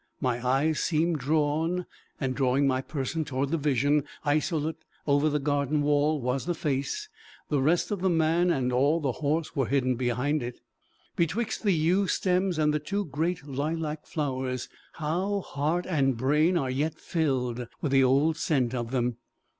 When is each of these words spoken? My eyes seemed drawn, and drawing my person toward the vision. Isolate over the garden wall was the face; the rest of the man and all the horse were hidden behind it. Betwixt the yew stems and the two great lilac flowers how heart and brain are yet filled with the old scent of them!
My 0.19 0.43
eyes 0.43 0.79
seemed 0.79 1.19
drawn, 1.19 1.85
and 2.19 2.33
drawing 2.33 2.65
my 2.65 2.81
person 2.81 3.23
toward 3.23 3.49
the 3.51 3.57
vision. 3.59 4.03
Isolate 4.25 4.83
over 5.05 5.29
the 5.29 5.37
garden 5.37 5.83
wall 5.83 6.19
was 6.19 6.47
the 6.47 6.55
face; 6.55 7.07
the 7.49 7.61
rest 7.61 7.91
of 7.91 8.01
the 8.01 8.09
man 8.09 8.49
and 8.49 8.73
all 8.73 8.99
the 8.99 9.11
horse 9.11 9.55
were 9.55 9.67
hidden 9.67 9.93
behind 9.97 10.41
it. 10.41 10.59
Betwixt 11.15 11.61
the 11.61 11.71
yew 11.71 12.07
stems 12.07 12.57
and 12.57 12.73
the 12.73 12.79
two 12.79 13.05
great 13.05 13.45
lilac 13.45 14.07
flowers 14.07 14.69
how 14.93 15.41
heart 15.41 15.85
and 15.85 16.17
brain 16.17 16.57
are 16.57 16.71
yet 16.71 16.99
filled 16.99 17.67
with 17.81 17.91
the 17.91 18.03
old 18.03 18.37
scent 18.37 18.73
of 18.73 18.89
them! 18.89 19.17